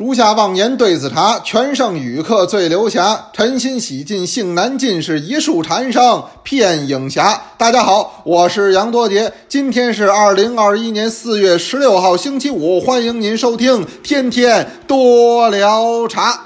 [0.00, 3.26] 竹下望言对子茶，全胜与客醉流霞。
[3.34, 7.38] 晨心洗尽性难尽，是一树禅声片影霞。
[7.58, 16.44] 大家好，我是杨多杰，今天是二零二一年四月十六号星期五，欢迎您收听天天多聊茶。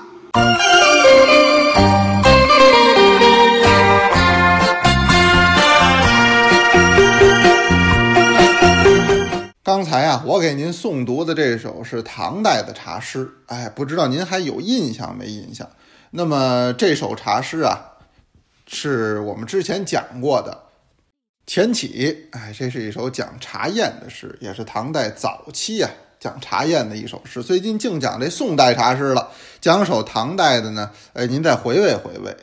[9.75, 15.69] 刚才啊，我给您诵读的这首是唐代的茶诗，哎，不知道您还有印象没印象？
[16.13, 17.85] 那么这首茶诗啊，
[18.69, 20.53] 是我们之前讲过的
[21.53, 21.89] 《钱起》，
[22.39, 27.43] 哎，这是一首讲茶宴的诗，也是唐代早期啊讲茶宴的一首诗。
[27.43, 29.29] 最近净讲这宋代茶诗了，
[29.61, 32.37] 讲首唐代的呢，哎，您再回味回味。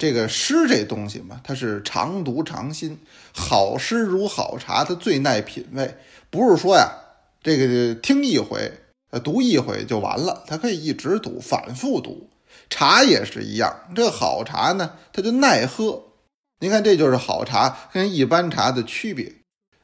[0.00, 2.98] 这个诗这东西嘛，它是常读常新，
[3.36, 5.94] 好诗如好茶，它最耐品味。
[6.30, 6.90] 不是说呀，
[7.42, 8.72] 这个听一回，
[9.10, 12.30] 呃，读一回就完了，它可以一直读，反复读。
[12.70, 16.02] 茶也是一样，这好茶呢，它就耐喝。
[16.60, 19.30] 您看，这就是好茶跟一般茶的区别。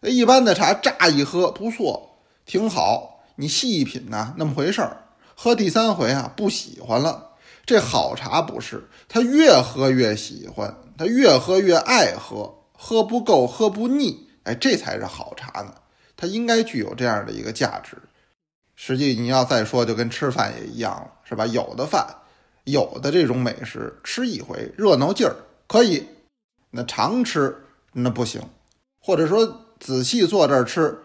[0.01, 5.05] 一般的茶乍一喝不错，挺好，你细一品呢，那么回事儿。
[5.37, 7.33] 喝第三回啊，不喜欢了。
[7.65, 15.73] 这好茶不是，他越喝越喜欢，他越喝越爱喝，喝不够，喝不腻，哎，这才是好茶呢。
[16.17, 17.97] 它应该具有这样的一个价值。
[18.75, 21.47] 实际你要再说，就跟吃饭也一样了，是吧？
[21.47, 22.05] 有的饭，
[22.65, 25.37] 有的这种美食，吃一回热闹劲儿
[25.69, 26.05] 可以，
[26.73, 27.57] 那常吃
[27.93, 28.43] 那不行。
[28.99, 30.99] 或者说仔细坐这儿吃，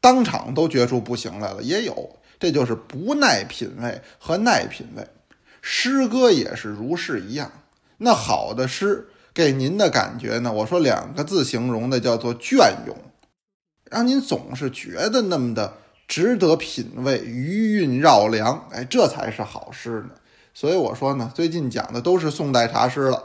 [0.00, 2.16] 当场都觉出不行来了，也有。
[2.38, 5.04] 这就是不耐品味和耐品味。
[5.60, 7.50] 诗歌也是如是一样。
[7.98, 10.50] 那好的诗给您的感觉呢？
[10.50, 12.96] 我说两个字形容的叫做隽永。
[13.90, 15.74] 让您总是觉得那么的
[16.08, 20.12] 值得品味，余韵绕梁，哎，这才是好诗呢。
[20.54, 23.22] 所以我说呢，最近讲的都是宋代茶诗了，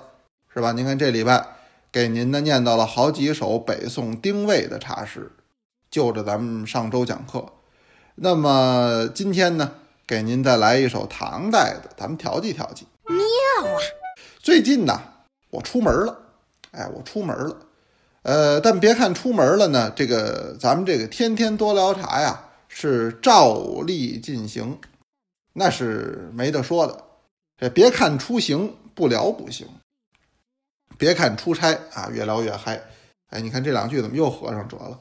[0.54, 0.74] 是吧？
[0.74, 1.48] 您看这礼拜
[1.94, 5.32] 给您呢念到了好几首北宋丁谓的茶诗，
[5.90, 7.46] 就着咱们上周讲课。
[8.16, 9.72] 那么今天呢，
[10.06, 12.86] 给您再来一首唐代的，咱们调剂调剂。
[13.08, 13.80] 妙啊！
[14.40, 15.02] 最近呢，
[15.52, 16.18] 我出门了，
[16.72, 17.56] 哎，我出门了。
[18.24, 24.80] 呃，但别看出门了呢，这个咱们这个天天多聊茶呀，是照例进行，
[25.54, 27.04] 那是没得说的。
[27.58, 29.68] 这别看出行不聊不行，
[30.98, 32.82] 别看出差啊，越聊越嗨。
[33.32, 35.00] 哎，你看这两句怎么又合上辙了？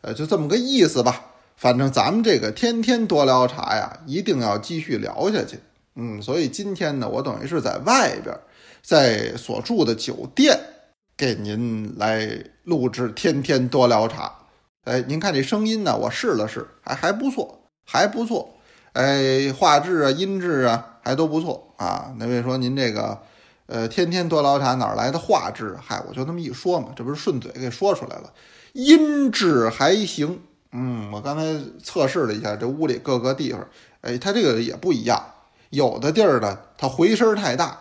[0.00, 1.26] 呃，就这么个意思吧。
[1.56, 5.60] 反正咱们这个天天多聊茶呀，一定要继续聊下去。
[5.94, 8.36] 嗯，所以今天呢，我等于是在外边，
[8.82, 10.58] 在所住的酒店。
[11.14, 14.26] 给您来录制《天天多聊茶》，
[14.90, 18.56] 哎，您看这声音呢，我试了试，还还不错，还不错，
[18.94, 22.12] 哎，画质啊、音质啊，还都不错啊。
[22.18, 23.20] 那位说您这个，
[23.66, 25.76] 呃，《天天多聊茶》哪来的画质？
[25.80, 28.32] 嗨，我就那么一说嘛，这不是顺嘴给说出来了，
[28.72, 30.40] 音质还行。
[30.72, 31.42] 嗯，我刚才
[31.84, 33.64] 测试了一下，这屋里各个地方，
[34.00, 35.22] 哎，它这个也不一样，
[35.72, 37.78] 有的地儿呢，它回声太大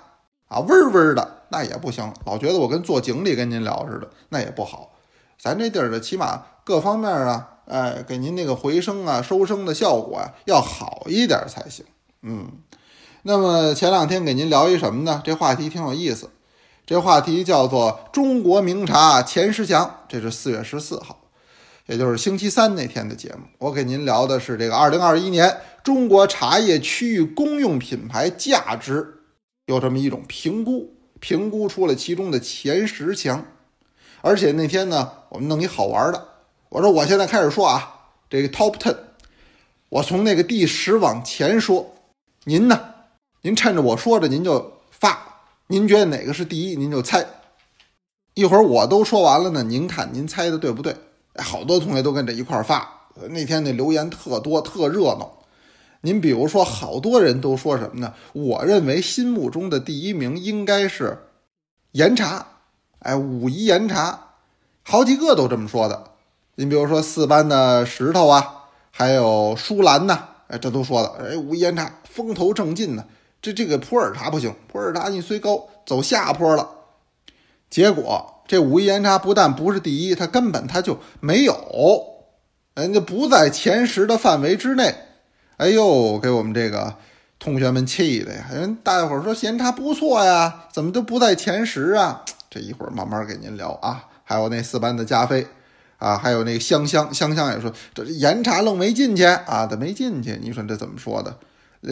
[0.48, 1.40] 啊，嗡嗡的。
[1.50, 4.94] 那也不行，老觉得我跟坐井里跟您聊似的，那也不好。
[5.38, 11.86] 咱这地儿的起码各方面啊，哎，给您那个回声啊、收声的效果啊要好一点才行。
[12.22, 12.50] 嗯，
[13.24, 15.22] 那么前两天给您聊一什么呢？
[15.26, 16.30] 这话题挺有意思，
[16.86, 19.98] 这话题叫做中国名茶钱时强。
[20.08, 21.18] 这是四月十四号，
[21.86, 23.42] 也就是星期三那天的节目。
[23.58, 29.22] 我给您聊的是这个二零二一年中国茶叶区域公用品牌价值
[29.66, 30.94] 有这么一种评估。
[31.20, 33.46] 评估出了其中的前十强，
[34.22, 36.28] 而且那天呢，我们弄一好玩的。
[36.70, 38.96] 我说我现在开始说啊，这个 top ten，
[39.90, 41.94] 我从那个第十往前说。
[42.46, 42.82] 您呢，
[43.44, 45.44] 您趁着我说着，您就发。
[45.68, 47.24] 您觉得哪个是第一，您就猜。
[48.34, 50.96] 一会儿我都说完了呢，您看您猜的对不对？
[51.38, 53.08] 好多同学都跟着一块发。
[53.30, 55.40] 那天那留言特多，特热闹。
[56.02, 58.14] 您比如说，好多人都说什么呢？
[58.34, 61.28] 我认为心目中的第一名应该是
[61.92, 62.48] 岩茶，
[63.00, 64.30] 哎，武夷岩茶，
[64.82, 66.06] 好几个都这么说的。
[66.56, 73.06] 您比如说四班的石头啊，还有舒兰呐，哎，这都说了，哎，武夷岩茶风头正劲呢。
[73.42, 76.68] 这这个普洱茶不行，普洱茶你虽高，走下坡了。
[77.70, 81.56] 结果这五一严查不但不是第一，它根本它就没有，
[82.76, 84.94] 人家不在前十的范围之内。
[85.56, 86.98] 哎呦，给我们这个
[87.40, 88.50] 同学们气的呀！
[88.52, 92.26] 人大家伙儿说严查不错呀，怎么就不在前十啊？
[92.50, 94.04] 这一会儿慢慢给您聊啊。
[94.26, 95.48] 还有那四班的加菲，
[95.98, 101.34] 啊，还有那个香香香香也说这严查愣没进去啊，他没进去，你说这怎么说的？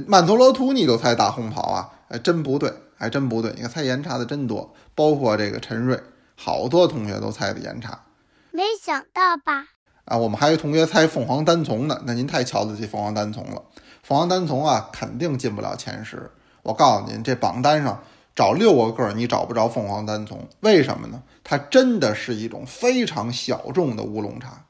[0.06, 1.90] 曼陀罗图你都猜大红袍啊？
[2.10, 3.54] 哎，真不对，还真不对。
[3.56, 5.98] 你看猜严查的真多，包括这个陈瑞，
[6.42, 8.06] 好多同学都猜的盐茶。
[8.52, 9.68] 没想到吧？
[10.06, 13.62] 啊，我们还有同学猜凤凰单丛呢，那您太瞧得起凤凰单丛了。
[14.04, 16.32] 凤凰单丛啊，肯定进不了前十。
[16.64, 18.02] 我告诉您，这榜单上
[18.34, 21.22] 找六个个儿，你找不着凤凰单丛，为什么呢？
[21.44, 24.64] 它真的是一种非常小众的乌龙茶。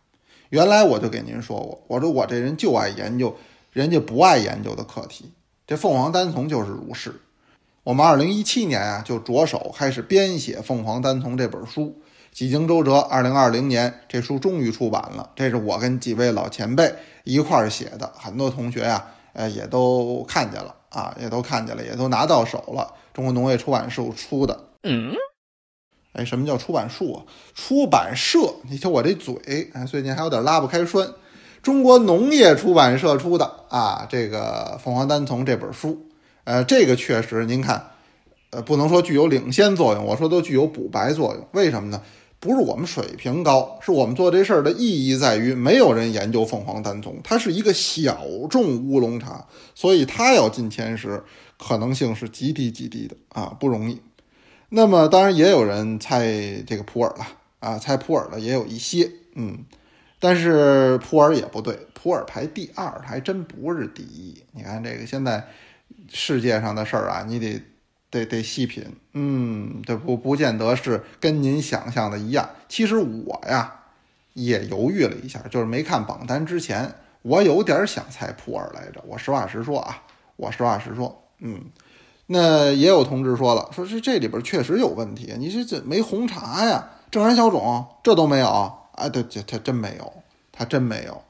[0.49, 3.37] 原来我就给您说过，我说我这人就爱研究
[3.71, 5.31] 人家不爱研究的课题，
[5.67, 7.21] 这凤凰单丛就是如是。
[7.89, 11.99] 我们二零一七年啊，就着手开始编写《凤凰单丛》这本书。
[12.31, 15.31] 几经周折，二零二零年这书终于出版了。
[15.35, 16.93] 这是我跟几位老前辈
[17.23, 19.03] 一块儿写的，很多同学呀，
[19.33, 22.93] 呃，也都看见了啊，也都看见了，也都拿到手了。
[23.11, 24.65] 中国农业出版社出的。
[24.83, 25.11] 嗯，
[26.13, 27.03] 哎，什么叫出版社？
[27.55, 28.53] 出版社？
[28.69, 29.35] 你瞧我这嘴，
[29.73, 31.09] 哎，最近还有点拉不开栓。
[31.63, 36.05] 中国农业出版社出的啊，这个《凤凰单丛》这本书，
[36.49, 37.91] 呃，这个确实，您看，
[38.49, 41.47] 呃，不能说具有领先作用，我说都具有补白作用。
[41.51, 42.01] 为什么呢？
[42.39, 51.21] 不是我们水平高，是我们做这事儿的意义在于没有人研究凤凰单丛，它是一个小众乌龙茶，所以它要进前十
[51.59, 54.01] 可能性是极低极低的啊，不容易。
[54.69, 57.27] 那么当然也有人猜这个普洱了
[57.59, 59.55] 啊，猜普洱的也有一些，嗯，
[60.19, 64.41] 但是普洱也不对，普洱排第二，还真不是第一。
[64.53, 65.45] 你看这个现在
[66.11, 67.61] 世界上的事儿啊，你得。
[68.11, 68.83] 得得细品，
[69.13, 72.49] 嗯，这不不见得是跟您想象的一样。
[72.67, 73.81] 其实我呀
[74.33, 76.91] 也犹豫了一下，就是没看榜单之前，
[77.21, 78.99] 我有点想猜普洱来着。
[79.05, 80.01] 我实话实说啊，
[80.37, 81.65] 我实话实说，嗯，
[82.25, 88.47] 那也有同志说了，说是这里边确实有问题，你这这没红茶呀，正山小种这都没有
[88.95, 89.07] 啊？
[89.09, 90.11] 对，这他真没有，
[90.51, 91.11] 他真没有。
[91.11, 91.21] Oh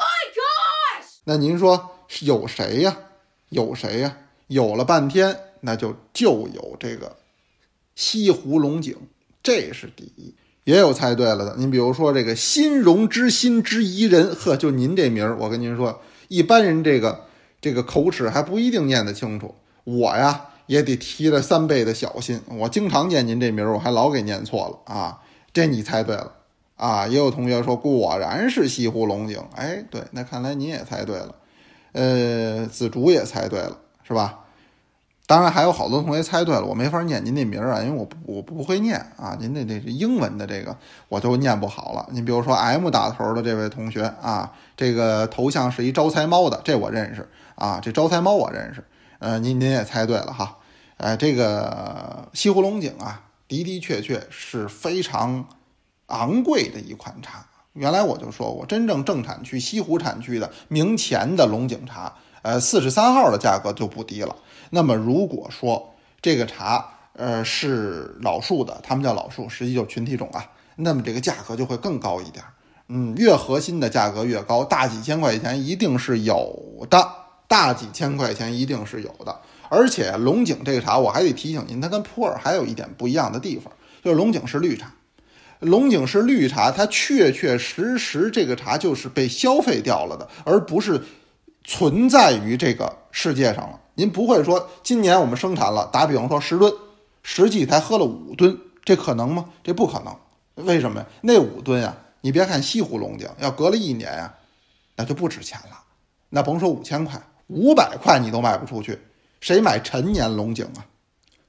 [0.00, 1.20] my gosh！
[1.22, 1.90] 那您说
[2.22, 2.96] 有谁呀？
[3.50, 4.16] 有谁呀？
[4.48, 5.36] 有了半天。
[5.62, 7.16] 那就就有这个
[7.94, 8.96] 西湖龙井，
[9.42, 10.34] 这是第一。
[10.64, 17.26] 也有猜对了的，您比如说这个心荣之心之怡人，呵，就您这名儿，我跟您说，一般人这个
[17.60, 19.54] 这个口齿还不一定念得清楚。
[19.84, 25.20] 我呀也得提了三倍的小心，我经常念您这名儿，我还老给念错了啊。
[25.52, 26.32] 这你猜对了
[26.76, 27.06] 啊。
[27.06, 31.34] 也有同学说果然是西湖龙井，哎，对，那看来您也猜对了。
[31.92, 34.38] 呃，紫竹也猜对了，是吧？
[35.26, 40.76] 当然还有好多同学猜对了，我没法念您那名儿啊，因为我我不会念啊，您那这是英文的这个
[41.08, 42.04] 我就念不好了。
[42.10, 48.82] 您比如说 M 打头的这位同学啊，这个头像是一招财猫的，这我认识啊，这招财猫我认识。
[49.20, 50.56] 呃，您您也猜对了哈，
[50.96, 55.46] 呃，这个西湖龙井啊，的的确确是非常
[56.06, 57.46] 昂贵的一款茶。
[57.74, 62.12] 原来我就说过，真正正产区西湖产区的明前的龙井茶，
[62.42, 64.34] 呃，四十三号的价格就不低了。
[64.70, 70.44] 那么如果说这个茶，呃，是老树的，他们叫老树，实际就群体种啊，
[70.76, 72.44] 那么这个价格就会更高一点。
[72.88, 77.08] 嗯，越核心的价格越高，大几千块钱一定是有的，
[77.46, 79.40] 大几千块钱一定是有的。
[79.68, 84.92] 而且龙井这个茶，我还得提醒您，它跟普洱还有一点不一样的地方，就是龙井是绿茶，
[85.60, 91.00] 龙井是绿茶，它确确实实这个茶就是被消费掉了的，而不是
[91.64, 93.78] 存在于这个世界上了。
[93.94, 96.72] 您不会说今年我们生产了，打比方说十吨，
[97.22, 99.44] 实际才喝了五吨，这可能吗？
[99.62, 100.66] 这不可能。
[100.66, 101.06] 为什么呀？
[101.20, 104.34] 那五吨啊，你别看西湖龙井，要隔了一年啊，
[104.96, 105.78] 那就不值钱了。
[106.30, 108.98] 那甭说五千块，五百块你都卖不出去，
[109.40, 110.86] 谁买陈年龙井啊？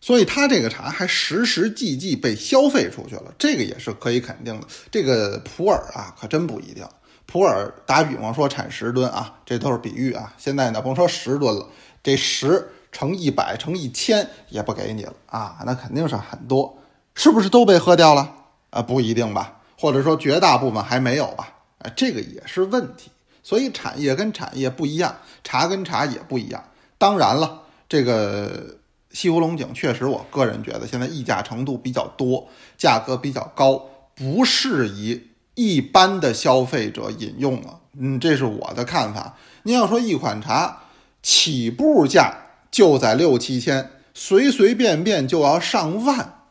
[0.01, 4.67] 所以它这个茶还实实际际被消费出去了，这个也是可以肯定的。
[4.89, 6.83] 这个普洱啊，可真不一定。
[7.27, 10.33] 普洱打比方说产十吨啊，这都是比喻啊。
[10.37, 11.65] 现在呢，甭说十吨了。
[12.03, 16.77] 这十乘一百乘一千也不给你了啊，那肯定是很多，
[17.13, 18.33] 是不是都被喝掉了
[18.71, 18.81] 啊？
[18.81, 21.53] 不一定吧，或者说绝大部分还没有吧？
[21.77, 23.11] 啊，这个也是问题。
[23.43, 26.63] 所以产业跟产业不一样，茶跟茶也不一样。
[26.97, 28.75] 当然了，这个
[29.13, 33.81] 西湖龙井确实，我个人觉得现在溢价程度比较多，价格比较高，
[34.15, 37.79] 不适宜一般的消费者饮用了。
[37.97, 39.37] 嗯，这是我的看法。
[39.63, 40.77] 您要说一款茶。
[41.23, 42.35] 起步价
[42.71, 46.47] 就在六七千，随随便便就要上万，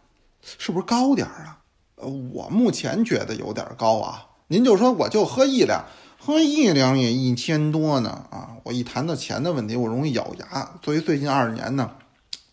[0.61, 1.59] 是不是高点儿啊？
[1.97, 4.27] 呃，我目前觉得有点高啊。
[4.47, 5.85] 您就说我就喝一两，
[6.17, 8.51] 喝一两也一千多呢啊！
[8.63, 10.71] 我一谈到钱的问题，我容易咬牙。
[10.85, 11.91] 所以最近二十年呢，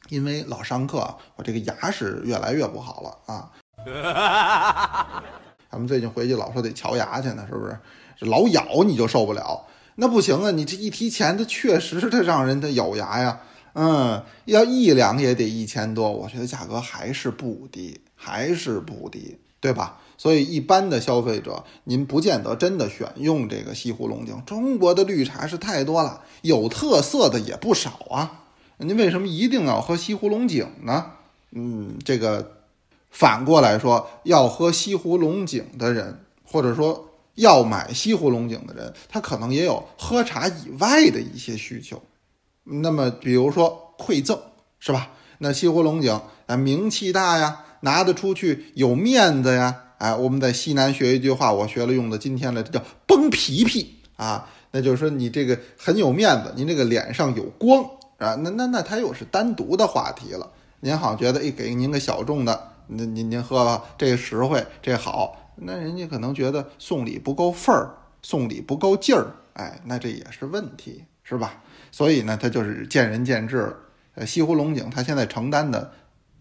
[0.10, 3.52] 因为老上课，我这个牙是越来越不好了啊。
[5.70, 7.78] 咱们最近回去老说得瞧牙去呢，是不是？
[8.22, 10.50] 老咬你就受不了，那不行啊！
[10.52, 13.42] 你这一提钱，它确实它让人它咬牙呀。
[13.74, 20.00] 嗯，要一两也得一千多，我觉得价格还是不低，还是不低，对吧？
[20.18, 24.44] 所以一般的消费者，您不见得真的选用这个西湖龙井。
[24.46, 28.46] 中国的绿茶是太多了，有特色的也不少啊。
[28.77, 31.13] 您为什么一定要喝西湖龙井呢？
[31.51, 32.57] 嗯，这个
[33.10, 42.01] 反过来说，要喝西湖龙井的人，或者说要买西湖龙井的人，他可能也有喝茶以外的一些需求。
[42.63, 44.38] 那么，比如说馈赠，
[44.79, 45.10] 是吧？
[45.39, 49.84] 那西湖龙井啊，名气大呀，拿得出去有面子呀。
[49.98, 54.48] 哎，我们在西南学一句话，我学了用的，今天了，这叫崩皮皮啊。
[54.69, 57.84] 那就是说你这个很有面子，您这个脸上有光
[58.18, 58.36] 啊。
[58.36, 60.52] 那那那它又是单独的话题了。
[60.80, 65.36] 您好像觉得，哎，给您个小众的，那您您喝吧，这实惠，这好。
[65.56, 71.56] 那人家可能觉得送礼不够份儿，送礼不够劲儿，哎，那这也是问题，是吧？
[71.92, 73.76] 所以呢，它就是见仁见智了。
[74.14, 75.92] 呃，西湖龙井它现在承担的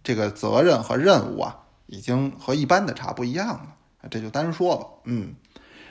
[0.05, 1.57] 这个责任和任务啊，
[1.87, 3.75] 已经和一般的茶不一样了。
[4.11, 5.35] 这就单说了，嗯。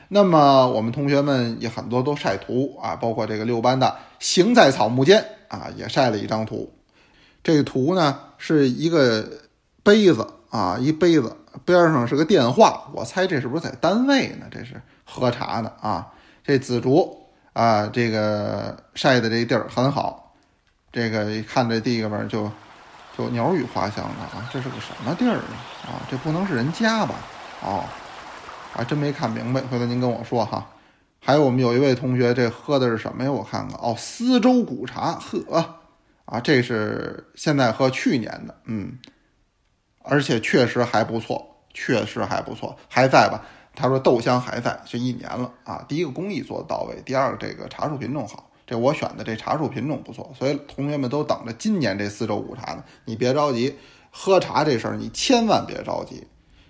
[0.08, 6.72] 那么我们同学们也很多都晒图啊，包括这个六班的行在草木间啊，也晒了一张图。
[7.44, 9.28] 这个图呢是一个
[9.84, 14.46] 杯子啊，一杯子边上是个电话，我猜这是不是在单位呢？
[14.52, 16.12] 这是喝茶呢啊，
[16.44, 17.22] 这紫竹。
[17.54, 20.34] 啊，这个晒的这地儿很好，
[20.92, 22.52] 这个一看这地方就
[23.18, 25.56] 就鸟语花香的啊，这是个什么地儿啊？
[25.88, 27.16] 啊，这不能是人家吧？
[27.64, 27.86] 哦，
[28.74, 30.68] 还真没看明白，回头您跟我说哈。
[31.26, 33.32] 还有我们有一位同学，这喝的是什么呀？
[33.32, 35.80] 我看看哦，丝州古茶，呵，
[36.26, 39.00] 啊，这是现在和去年的，嗯，
[40.04, 43.44] 而且确实还不错，确实还不错，还在吧？
[43.74, 45.84] 他说豆香还在，这一年了啊。
[45.90, 52.84] 第一个工艺做的到位，第二个这个茶树品种好，这我选的这茶树品种不错，所以同学们都等着今年这四周古茶呢。
[53.06, 53.76] 你别着急，
[54.12, 56.28] 喝茶这事儿你千万别着急，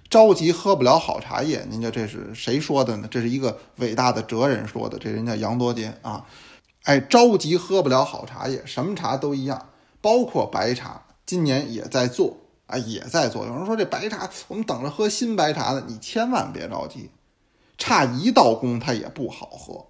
[0.10, 1.66] 着急喝不了好茶叶。
[1.70, 3.08] 您这这是谁说的呢？
[3.10, 6.26] 这是一个伟大的哲人说的，这人叫杨多杰啊。
[6.84, 9.70] 哎，着急喝不了好茶叶，什么茶都一样，
[10.02, 12.38] 包括白茶，今年也在做。
[12.68, 13.46] 啊，也在做。
[13.46, 15.84] 有人说这白茶，我们等着喝新白茶呢。
[15.86, 17.12] 你千万别着急，
[17.78, 19.86] 差一道工它也不好喝。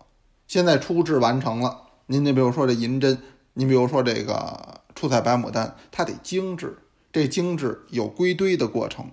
[0.46, 3.18] 现在初制完成了，您就比如说这银针，
[3.54, 6.78] 您比如说这个出彩白牡丹，它得精致。
[7.14, 9.10] 这精致有归堆的过程，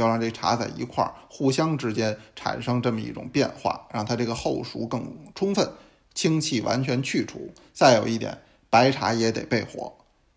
[0.00, 5.70] 要让这茶在一块儿互相之间产生这么一种变化，让它这个后熟更充分，
[6.14, 7.52] 清气完全去除。
[7.72, 8.38] 再有一点，
[8.68, 9.92] 白茶也得焙火，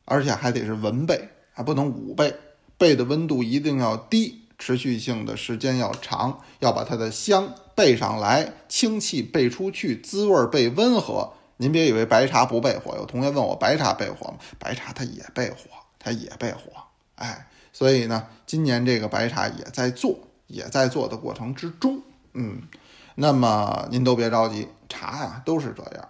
[0.05, 1.20] 而且还得是文焙，
[1.53, 2.34] 还不能武焙。
[2.77, 11.34] 焙的温度一定要低，持续性的时间要长，要把它的香焙上来，清气焙出去，滋味儿焙温和。
[11.58, 14.38] 您别以为白茶不焙火，有同学问我白茶焙火吗？
[14.60, 15.55] 白茶它也焙火，
[16.00, 16.72] 它也焙火。
[17.15, 21.99] 哎，所以呢，今年这个白茶也在做，也在做的过程之中。
[22.33, 22.61] 嗯，
[23.15, 26.07] 那么您都别着急，茶呀都是这样，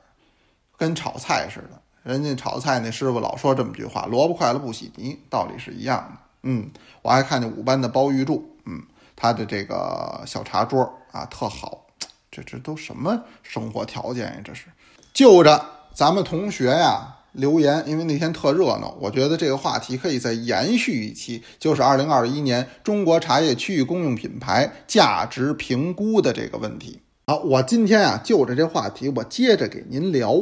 [0.77, 1.81] 跟炒菜似的。
[2.03, 6.19] 人家炒菜那师傅老说这么句话：萝卜快了不洗泥，道理是一样的。
[6.43, 6.69] 嗯，
[7.01, 8.83] 我还看见五班的包玉柱，嗯，
[9.15, 11.85] 他的这个小茶桌啊特好，
[12.29, 14.41] 这这都什么生活条件呀？
[14.43, 14.65] 这是
[15.13, 26.99] 就着咱们同学呀留言，因为那天特热闹，我觉得这个话题可以再延续一期，就是二零二一年中国茶叶区域公用品牌价值评估的这个问题。
[27.27, 30.33] 好，我今天啊就着这话题，我接着给您聊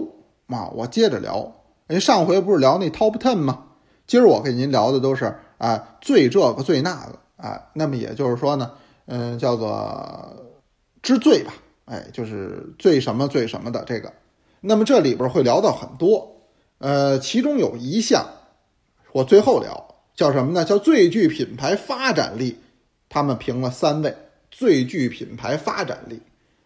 [0.48, 1.54] 啊，我接着聊。
[1.88, 3.66] 哎，上回不是聊那 Top Ten 吗？
[4.08, 5.36] 今儿我给您聊的都是。
[5.58, 8.72] 啊，最这个最那个啊，那么也就是说呢，
[9.06, 10.36] 嗯，叫做
[11.04, 11.54] 之最吧，
[11.86, 14.12] 哎，就是最什么最什么的这个。
[14.60, 16.31] 那么这里边会聊到很多，
[16.82, 18.26] 呃，其中有一项
[19.14, 20.66] 我最后聊，叫什么呢？
[20.66, 22.58] 叫最具品牌发展力。
[23.08, 24.16] 他们评了三位
[24.50, 26.20] 最具品牌发展力，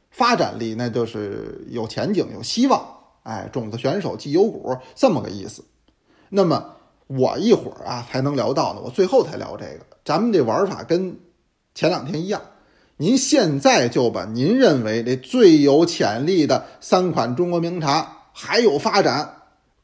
[0.09, 2.83] 发展力那就是有前景、有希望，
[3.23, 5.63] 哎，种子选手绩优股这么个意思。
[6.29, 6.71] 那么。
[7.07, 9.85] 我一会儿啊才能聊到呢，我最后才聊这个。
[10.03, 11.15] 咱们这玩法跟
[11.75, 12.41] 前两天一样，
[12.97, 19.34] 您现在就把您认为这最有潜力的三款中国名茶还有发展，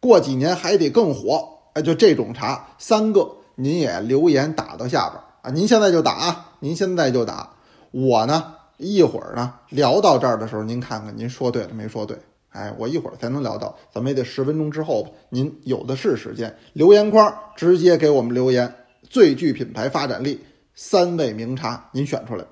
[0.02, 5.52] 过几年还得更火，哎，就这种茶三个，您也留言打到下边啊。
[5.54, 7.48] 您现在就打啊，您现在就打。
[7.92, 12.18] 我呢一会儿呢聊到这儿的时候，您看看您说对了没说对。
[12.50, 15.12] 哎，我一会儿才能聊到，咱们也得十分钟之后吧。
[15.30, 18.74] 您有的是时间，留言框直接给我们留言，
[19.08, 20.44] 最具品牌发展力
[20.74, 22.44] 三位名茶，您选出来。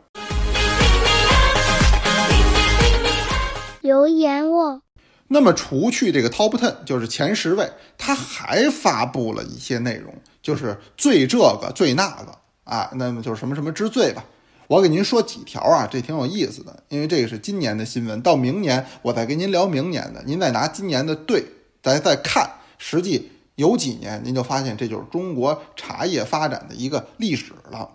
[3.81, 4.81] 留言哦。
[5.31, 14.25] 那么除去这个 top ten，就是前十位，他还发布了一些内容，就是最这个最那个啊，那么就是什么什么之最吧。
[14.65, 21.43] 我给您说几条啊，这挺有意思的，因为这个是今年的新闻，到明年我再跟您聊明年的，您再拿今年的对，
[21.83, 27.87] 咱再看，实际有几年，您就发现这就是中国茶叶发展的一个历史了。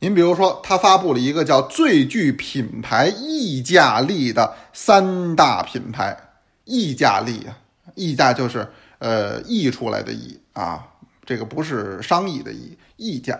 [0.00, 6.16] 您比如说，他发布了一个叫最具品牌溢价力的三大品牌。
[6.64, 7.58] 溢价力啊，
[7.94, 10.86] 溢价就是呃溢出来的溢啊，
[11.24, 13.38] 这个不是商议的议，溢价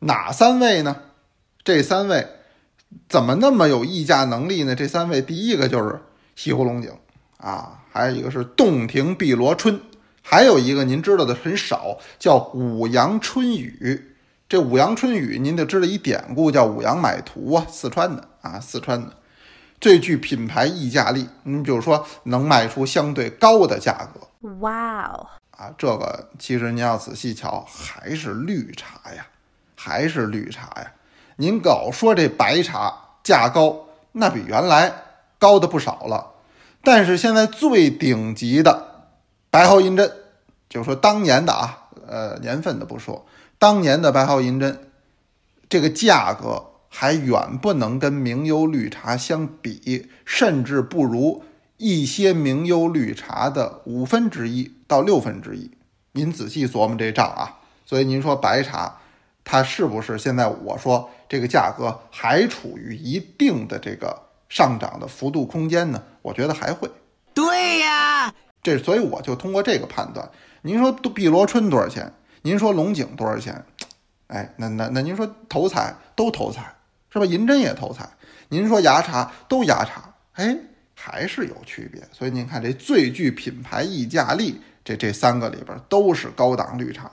[0.00, 0.96] 哪三位呢？
[1.62, 2.26] 这三位
[3.08, 4.74] 怎么那么有溢价能力呢？
[4.74, 6.00] 这三位第一个就是
[6.36, 6.90] 西湖龙井
[7.38, 9.80] 啊，还有一个是洞庭碧螺春，
[10.22, 14.10] 还有一个您知道的很少，叫五阳春雨。
[14.46, 19.16] 这五阳春雨您得知道一典故，叫五阳买图啊，四川的啊，四川的。
[19.80, 24.48] 最具品牌溢价力，你比如说能卖出相对高的价格。
[24.60, 25.26] 哇哦！
[25.50, 29.26] 啊，这个其实您要仔细瞧，还是绿茶呀，
[29.76, 30.92] 还是绿茶呀。
[31.36, 34.92] 您老说这白茶价高，那比原来
[35.38, 36.32] 高的不少了。
[36.82, 39.08] 但是现在最顶级的
[39.50, 40.10] 白毫银针，
[40.68, 43.26] 就说当年的啊，呃，年份的不说，
[43.58, 44.90] 当年的白毫银针，
[45.68, 46.70] 这个价格。
[46.96, 51.42] 还远不能跟名优绿茶相比，甚至不如
[51.76, 55.68] 一些名优绿茶的五分之一到六分之一。
[56.12, 59.00] 您仔细琢磨这账啊，所以您说白茶，
[59.42, 64.16] 它是不是现在我说这个价格还处于一定的这个
[64.48, 66.00] 上涨的幅度空间呢？
[66.22, 66.88] 我觉得还会。
[67.34, 68.32] 对呀，
[68.62, 70.30] 这所以我就通过这个判断。
[70.62, 72.12] 您说碧螺春多少钱？
[72.42, 73.64] 您说龙井多少钱？
[74.28, 76.72] 哎，那那那您说头彩都头彩。
[77.14, 77.24] 是吧？
[77.24, 78.08] 银针也投彩，
[78.48, 80.58] 您说芽茶都芽茶，哎，
[80.96, 82.02] 还是有区别。
[82.10, 87.08] 所以您看这最具品牌溢价力，这这三个里边都是高档绿茶。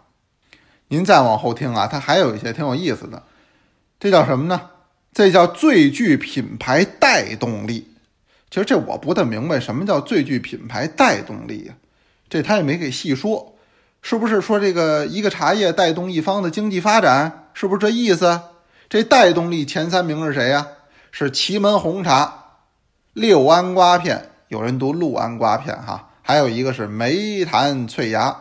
[0.88, 3.22] 您再往后听啊，它还有一些挺有意思的，
[4.00, 4.70] 这叫什么呢？
[5.14, 7.94] 这叫最具品牌带动力。
[8.50, 11.76] 其实这我不太明白，什么叫最具品牌带动力呀？
[12.28, 13.56] 这他也没给细说，
[14.02, 17.50] 是不是说这个一个茶叶带动一方的经济发展？
[17.54, 18.42] 是不是这意思？
[18.92, 20.68] 这带动力前三名是谁呀？
[21.12, 22.58] 是祁门红茶、
[23.14, 26.10] 六安瓜片，有人读六安瓜片哈。
[26.22, 28.36] 还有一个是梅潭翠芽，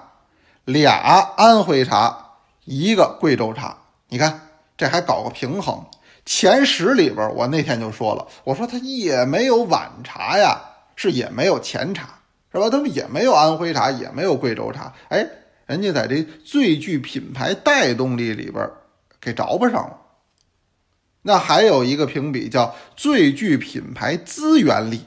[0.64, 2.32] 俩安徽茶，
[2.64, 3.78] 一个贵州茶。
[4.08, 4.40] 你看
[4.76, 5.86] 这还搞个平衡。
[6.26, 10.60] 前十里边，我那天就说了，我说它也没有晚茶呀，
[10.96, 12.08] 是也没有前茶，
[12.52, 12.68] 是吧？
[12.68, 14.92] 他们也没有安徽茶，也没有贵州茶。
[15.10, 15.24] 哎，
[15.66, 18.68] 人家在这最具品牌带动力里边
[19.20, 19.96] 给着不上了。
[21.22, 25.02] 那还有一个评比叫最具品牌资源力，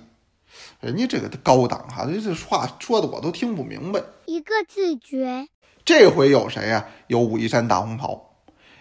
[0.79, 4.01] 人家这个高档哈，这这话说的我都听不明白。
[4.25, 5.47] 一个字绝。
[5.83, 6.85] 这回有谁呀？
[7.07, 8.35] 有武夷山大红袍，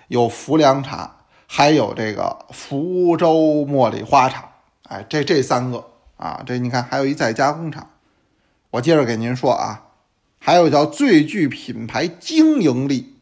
[0.09, 3.35] 有浮梁茶，还有这个福州
[3.67, 4.51] 茉莉花茶。
[4.85, 5.85] 哎，这这三个
[6.17, 7.91] 啊，这你看还有一再加工厂。
[8.71, 9.87] 我接着给您说啊，
[10.39, 13.17] 还有叫最具品牌经营力，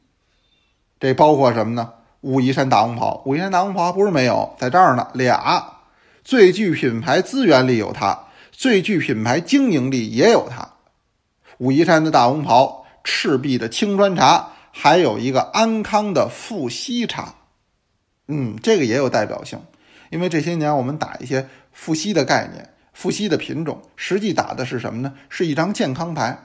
[0.98, 1.94] 这包括什么呢？
[2.20, 5.08] 武夷山大红袍，武夷山大红袍不是没有，在这儿呢。
[5.14, 5.78] 俩
[6.22, 10.68] 最具品牌资源力有它，最具品牌经营力也有它。
[11.58, 17.34] 武夷山的大红袍，赤壁的青砖茶，还有一个安康的富硒茶。
[18.28, 19.58] 嗯，这个也有代表性，
[20.10, 25.14] 因为这些年我们打一些富硒的概念，富硒的品种，实际打的是什么呢？
[25.30, 26.38] 是一张健康牌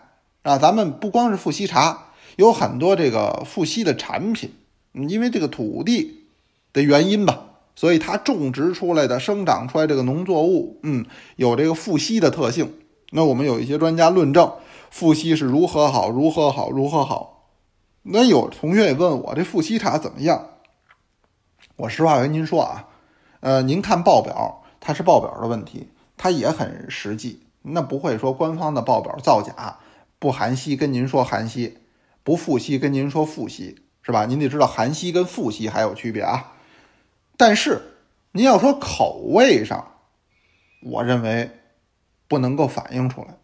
[0.44, 0.58] 啊。
[0.58, 2.06] 咱们不光是富硒茶，
[2.38, 4.54] 有很多这个富硒的产品。
[4.96, 6.28] 因为这个土地
[6.72, 11.06] 的原因吧，所以它种植出来的、生长出来这个农作物，嗯，
[11.36, 12.74] 有这个富硒的特性。
[13.12, 14.52] 那我们有一些专家论证
[14.90, 17.50] 富硒是如何好、如何好、如何好。
[18.04, 20.50] 那有同学也问我这富硒茶怎么样？
[21.78, 22.88] 我实话跟您说啊，
[23.42, 29.80] 呃，您看报表，它是报表的问题，它也很实际，那不会说官方的报表造假，
[30.20, 31.74] 不含硒跟您说含硒，
[32.24, 33.76] 不富硒跟您说富硒。
[34.06, 34.26] 是吧？
[34.28, 36.54] 您得知道含硒跟富硒还有区别啊。
[37.38, 37.82] 但是
[38.34, 39.94] 您要说口味上，
[40.84, 41.50] 我认为
[42.28, 43.36] 不能够反映出来。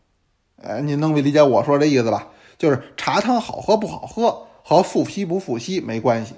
[0.58, 2.28] 呃，您能理解我说这意思吧？
[2.60, 6.36] 就是茶汤好喝不好喝和富硒不富硒没关系。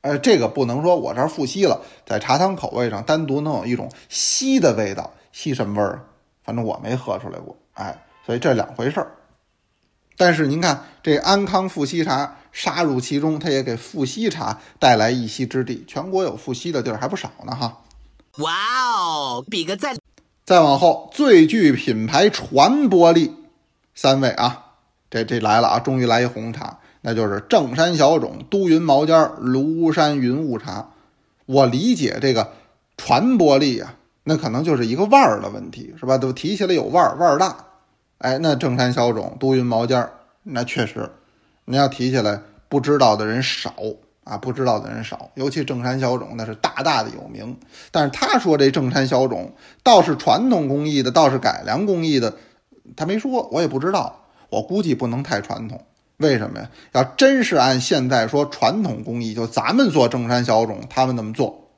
[0.00, 6.02] 呃，这个不能说我这儿富硒了，在茶汤口味上单独能有一种硒的味道，硒什么味儿？
[6.42, 7.54] 反正我没喝出来过。
[7.74, 9.12] 哎，所以这两回事儿。
[10.16, 12.37] 但是您看这安康富硒茶。
[12.52, 15.84] 杀入其中，他也给富硒茶带来一席之地。
[15.86, 17.82] 全国有富硒的地儿还不少呢，哈。
[18.38, 18.52] 哇
[18.96, 19.96] 哦，比个赞！
[20.44, 23.34] 再往后，最具品牌传播力，
[23.94, 24.66] 三位啊，
[25.10, 30.88] 这这来了啊，终于来一红茶，那就是正山小种、都匀毛尖、庐山云雾茶。
[31.46, 32.52] 我理解这个
[32.96, 36.16] 传播力啊，那可能就是一个腕儿的问题，是吧？
[36.16, 37.56] 都提起来有腕儿，腕儿大。
[38.18, 41.10] 哎，那正山小种、都匀毛尖儿，那确实，
[41.68, 43.74] 你要提起来，不知道的人少
[44.24, 45.30] 啊，不知道的人少。
[45.34, 47.54] 尤其正山小种，那是大大的有名。
[47.90, 49.52] 但是他说这正山小种
[49.82, 52.34] 倒是传统工艺的，倒是改良工艺的，
[52.96, 54.24] 他没说，我也不知道。
[54.48, 55.84] 我估计不能太传统。
[56.16, 56.70] 为什么呀？
[56.92, 61.68] 要真是按现在说传统工艺，就咱们做正山小种，他们那么做，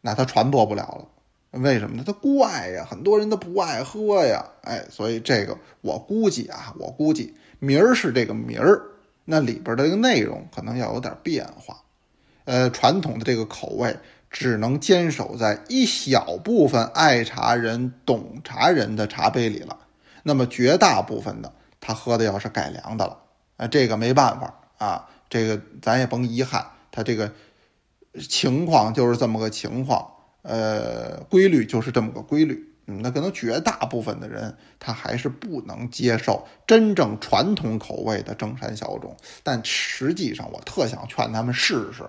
[0.00, 1.60] 那它传播不了了。
[1.60, 2.04] 为什么呢？
[2.06, 4.44] 它怪呀，很多人都不爱喝呀。
[4.62, 8.80] 哎，所以这个我估计啊，我估计名儿是这个名儿，
[9.30, 11.82] 那里边的这个内容可能要有点变化。
[12.44, 13.96] 呃，传统的这个口味
[14.28, 19.78] 只能坚守在一小部分爱茶人、懂茶人的茶杯里了。
[20.24, 23.18] 那么绝大部分的，他喝的要是改良的了。
[23.56, 27.32] 啊，这个没办法啊，这个咱也甭遗憾，他这个
[28.28, 30.10] 情况就是这么个情况，
[30.42, 32.66] 呃，规律就是这么个规律。
[32.86, 42.04] 嗯，那可能绝大部分的人他还是不能接受真正传统口味的正山小种，但实际上我特想劝他们试试，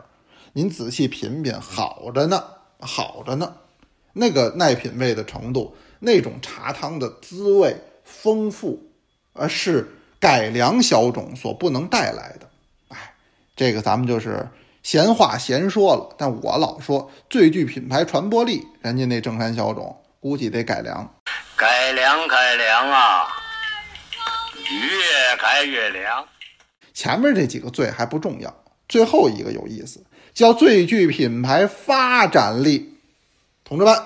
[0.53, 2.43] 您仔细品品，好着呢，
[2.79, 3.55] 好着呢，
[4.13, 8.81] 那个耐品味的程度，那种茶汤的滋味丰富，
[9.34, 9.88] 而是。
[10.21, 12.47] 改良小种所不能带来的，
[12.89, 13.15] 哎，
[13.55, 14.47] 这个咱们就是
[14.84, 16.13] 闲话闲说了。
[16.15, 21.15] 但我老说最具品牌传播力，人家那正山小种估计得改良，
[21.55, 23.27] 改良改良啊，
[24.69, 26.27] 越改越凉。
[26.93, 32.99] 前面这几个最还不重要，最后一个有意思，叫最具品牌发展力。
[33.63, 33.99] 同志们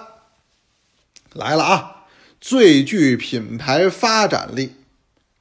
[1.34, 2.06] 来了啊，
[2.40, 4.74] 最具品牌发展力。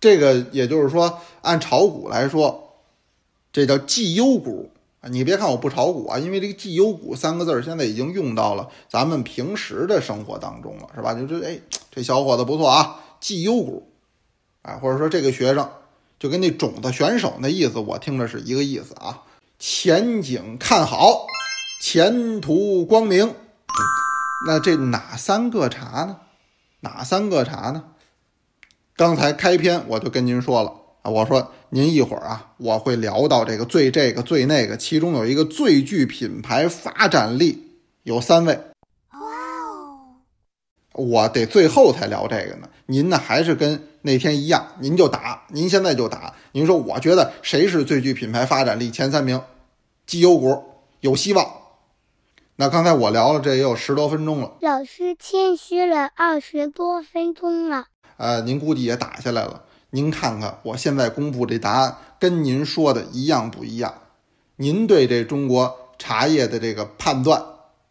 [0.00, 2.80] 这个也就是说，按炒股来说，
[3.52, 4.73] 这叫绩优股啊。
[5.10, 11.14] 你别看我不炒股啊，因为这个绩优股三个字儿现在已经用到了咱们平时的生活当中了，是吧？
[11.14, 13.86] 就这，哎，这小伙子不错啊，绩优股，
[14.62, 15.68] 啊，或者说这个学生
[16.18, 19.22] 就跟那种子选手那意思，我听着是一个意思啊。
[19.58, 21.26] 前景看好，
[21.82, 23.34] 前途光明。
[24.46, 26.18] 那这哪三个茶呢？
[26.80, 27.84] 哪三个茶呢？
[28.96, 38.54] 刚才开篇我就跟您说了啊，我说您一会儿啊，我会聊到这个最这个最那个，其中有一个最具品牌发展力，有三位。
[39.10, 39.18] 哇
[39.66, 40.14] 哦！
[40.92, 42.68] 我得最后才聊这个呢。
[42.86, 46.32] 您呢还是跟那天一样，您就打，您现在就打。
[46.52, 49.42] 您说我觉得谁是最具品牌发展力前三名？
[50.06, 50.62] 绩优股
[51.00, 51.44] 有希望。
[52.54, 57.86] 那刚才我聊了这也有十多分钟了，老师谦虚了二十多分钟了。
[58.16, 59.64] 呃，您估计也打下来了。
[59.94, 63.94] 您看看我现在公布这答案，跟您说的一样不一样？
[64.56, 67.40] 您对这中国茶叶的这个判断，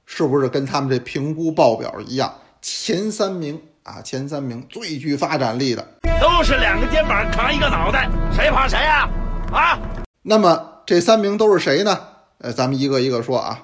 [0.06, 2.34] 是不是跟他们这评估报表一样？
[2.62, 5.82] 前三名啊，前三名最具发展力的，
[6.20, 9.10] 都是两个肩膀扛一个脑袋，谁怕谁呀？
[9.54, 9.80] 啊？
[10.24, 11.98] 那么这三名都是谁呢？
[12.40, 13.58] 呃，咱们一个一个说啊。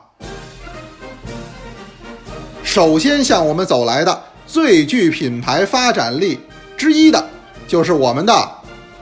[2.63, 6.39] 首先向我们走来的最具品牌发展力。
[6.77, 7.29] 之一的，
[7.69, 8.33] 就是我们的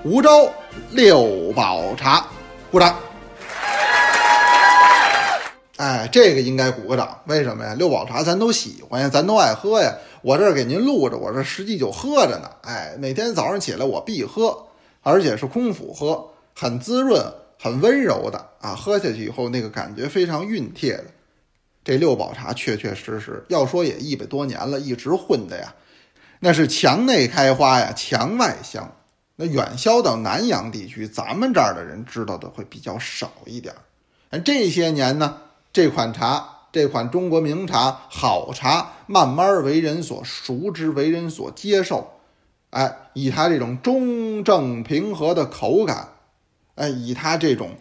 [0.04, 0.52] 梧州
[0.92, 2.28] 六宝茶，
[2.70, 2.94] 鼓掌。
[5.78, 7.74] 哎，这个应该鼓个掌，为什么呀？
[7.76, 9.96] 六宝茶咱都喜欢呀，咱都爱喝呀。
[10.22, 12.52] 我这儿给您录着，我这实际就喝着呢。
[12.64, 14.66] 哎，每天早上起来我必喝，
[15.02, 17.24] 而且是空腹喝，很滋润，
[17.58, 18.76] 很温柔的啊。
[18.76, 21.06] 喝下去以后，那个感觉非常熨帖的。
[21.86, 25.74] 这六宝茶确确实实，要说也一百多年了，一直混的呀。
[26.40, 28.92] 那是墙内开花呀，墙外香。
[29.40, 34.40] 那远销到南阳地区，咱们这儿的人知道的会比较少一点儿。
[34.40, 35.38] 这些年呢，
[35.72, 42.14] 这款茶，这款中国名茶，好茶，慢慢为人所熟知，为人所接受。
[42.72, 46.10] 哎，以它这种中正平和的口感，
[46.74, 47.76] 哎，以它这种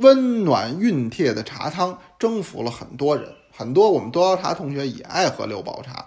[0.00, 3.34] 温暖熨帖的茶汤，征服了很多人。
[3.56, 6.04] 很多我们多摇茶同学也爱喝六宝茶，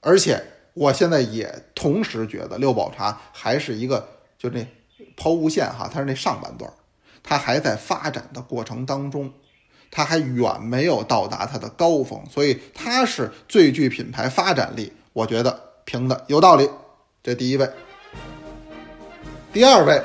[0.00, 0.42] 而且。
[0.80, 4.66] 我现在也同时觉得六宝茶还是一个，就那
[5.14, 6.72] 抛物线哈，它是那上半段，
[7.22, 9.30] 它还在发展的过程当中，
[9.90, 14.90] 它还远没有到达它的高峰，所以它是最具品牌发展力。
[15.12, 16.66] 我觉得评的有道理。
[17.22, 17.70] 这第一位，
[19.52, 20.02] 第二位，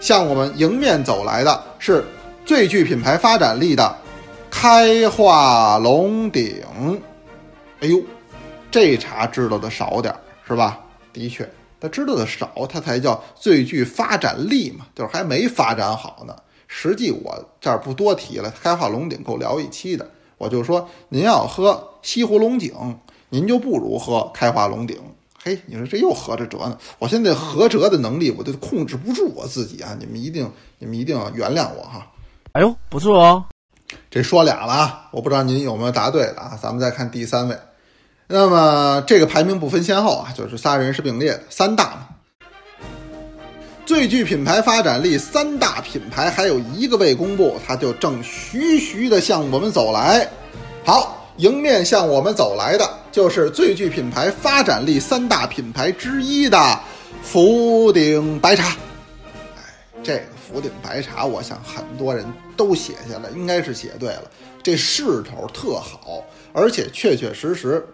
[0.00, 2.04] 向我们迎面走来的是
[2.44, 3.96] 最具品牌发展力的
[4.50, 7.00] 开化龙鼎。
[7.78, 8.02] 哎呦！
[8.76, 10.78] 这茶知道的少点儿，是吧？
[11.10, 16.36] 的确，他知道的少，他才叫最具发展力嘛，就是还没发展好呢。
[16.66, 20.06] 实际我这儿不多提了，开化龙井够聊一期的。
[20.36, 22.70] 我就说，您要喝西湖龙井，
[23.30, 24.94] 您就不如喝开化龙井。
[25.42, 26.76] 嘿，你说这又合着辙呢？
[26.98, 29.96] 我现在合辙的能力，我都控制不住我自己啊！
[29.98, 32.06] 你们一定，你们一定要原谅我哈。
[32.52, 33.42] 哎呦，不错哦。
[34.10, 36.58] 这说俩了啊，我不知道您有没有答对的啊？
[36.62, 37.58] 咱们再看第三位。
[38.28, 42.08] 那么这个排名不分先后啊，就是仨人是并列的，三大嘛。
[43.84, 50.28] 最具品牌发展力三大品牌还有一个未公布，它就正徐徐的向我们走来。
[50.84, 56.80] 好，迎面向我们走来的就是最具品牌发展力三大品牌之一的
[57.22, 58.76] 福鼎白茶。
[59.56, 59.62] 哎，
[60.02, 64.24] 这个福鼎白茶，我想很多人都写下来，应该是写对了。
[64.64, 67.86] 这势头特好，而且确确实实，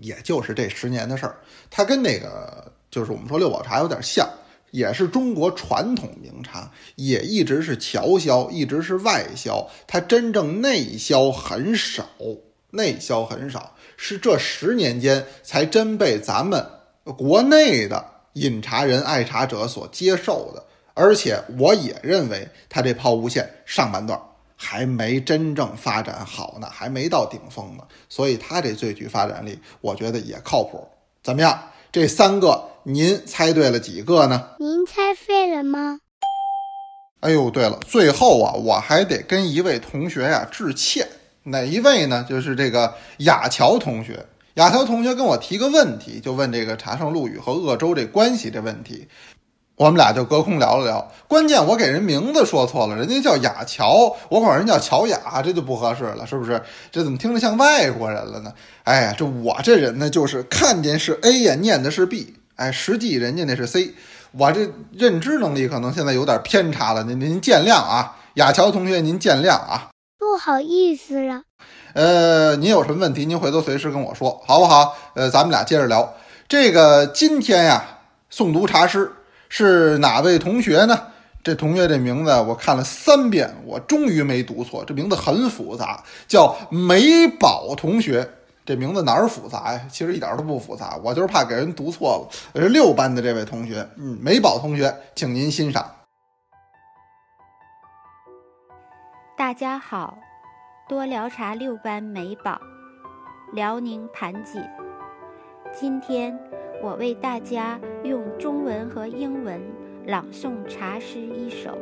[0.00, 1.36] 也就是这十年的事儿。
[1.70, 4.28] 它跟那个就是我们说六堡茶有点像。
[4.72, 12.08] 也是中国传统名茶，也一直是侨销，一直是外销，它真正内销很少，
[12.70, 16.64] 内销很少，是这十年间才真被咱们
[17.18, 20.64] 国内的饮茶人、爱茶者所接受的。
[20.94, 24.16] 而且我也认为，它这抛物线上半段
[24.62, 30.86] 还没真正发展好呢，还没到顶峰呢，所以它这最具发展力，我觉得也靠谱。
[31.22, 31.58] 怎么样？
[31.90, 32.62] 这三个？
[32.82, 34.50] 您猜对了几个呢？
[34.58, 36.00] 您猜对了吗？
[37.20, 41.08] 哎呦，对了，最后啊，我还得跟一位同学呀致歉。
[41.44, 42.26] 哪一位呢？
[42.28, 44.26] 就是这个雅乔同学。
[44.54, 49.08] 雅乔同学跟我提个问题，就问这个茶圣陆羽和鄂州这关系这问题。
[49.80, 56.62] 我们俩就隔空聊了聊，关键我给人名字说错了，人家叫雅乔，我管人叫乔雅，这就不合适了，是不是？
[56.92, 58.52] 这怎么听着像外国人了呢？
[58.84, 63.94] 哎呀，这我这人呢，就是看见是 A 呀，念的是 B，哎，实际人家那是 C，
[64.32, 69.88] 我这认知能力可能现在有点偏差了，您您见谅啊，雅乔同学您见谅啊，
[70.18, 71.40] 不好意思了。
[71.94, 74.94] 呃，您有什么问题，您回头随时跟我说，好不好？
[75.14, 76.12] 呃，咱们俩接着聊
[76.46, 77.82] 这个今天呀，
[78.30, 79.12] 诵读茶诗。
[79.50, 81.08] 是哪位同学呢？
[81.42, 84.84] 这同学这名字我看了三遍，我终于没读错。
[84.86, 88.30] 这名字很复杂，叫美宝同学。
[88.64, 89.80] 这名字哪儿复杂呀？
[89.90, 92.60] 其实一点都不复杂，我就是怕给人读错了。
[92.60, 95.84] 是六班的这位同学，嗯，美宝同学，请您欣赏。
[99.36, 100.16] 大家好，
[100.88, 102.60] 多聊茶六班美宝，
[103.54, 104.62] 辽宁盘锦，
[105.72, 106.49] 今天。
[106.82, 109.60] 我为大家用中文和英文
[110.06, 111.70] 朗诵茶诗一首，《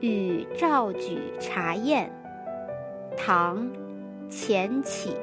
[0.00, 2.10] 与赵举茶宴》，
[3.16, 3.58] 唐·
[4.30, 5.14] 钱起。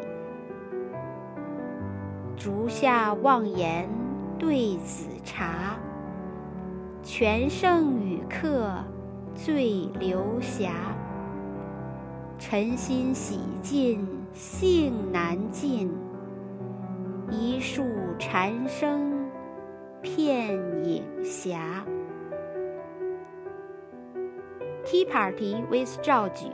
[2.37, 3.89] 竹下望言
[4.37, 5.75] 对子茶，
[7.01, 8.71] 全胜与客
[9.33, 10.73] 醉流霞。
[12.37, 15.91] 晨心洗尽兴难尽。
[17.32, 17.84] 一树
[18.18, 19.30] 蝉声
[20.02, 21.56] 片影斜。
[24.84, 26.46] Tea party with 赵举。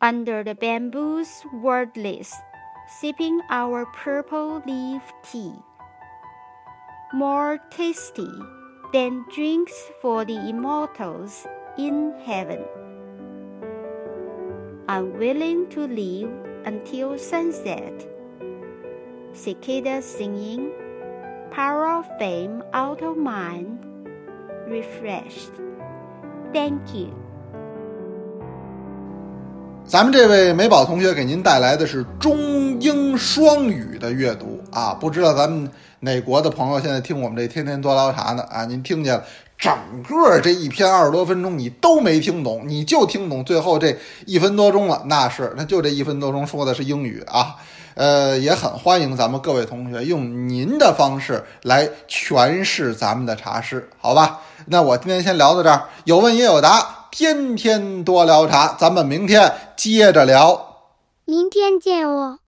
[0.00, 2.32] Under the bamboos wordless,
[3.00, 5.54] sipping our purple leaf tea.
[7.12, 8.30] More tasty
[8.92, 12.64] than drinks for the immortals in heaven.
[14.88, 16.30] Unwilling to leave
[16.64, 18.06] until sunset
[19.33, 20.69] cicada singing,
[21.49, 23.79] power of fame out of mind,
[24.69, 25.51] refreshed.
[26.53, 27.09] Thank you.
[29.85, 35.69] 咱们这位美宝同学给您带来的是中英双语的阅读啊，不知道咱们
[35.99, 38.43] 哪国的朋友现在听我们这天天多聊茶呢？
[38.43, 39.25] 啊，您听见了，
[39.57, 39.73] 整
[40.07, 47.55] 个这一篇二十多分钟你都没听懂，你就听懂最后这一分多钟了，那是，那就这一分多钟说的是英语啊。
[47.95, 54.41] 呃，也很欢迎咱们各位同学用您的方式来诠释咱们的茶诗，好吧？
[54.65, 60.77] 那我今天先聊到这儿，有问也有答，天天多聊茶，咱们明天接着聊，
[61.25, 62.39] 明天见哦。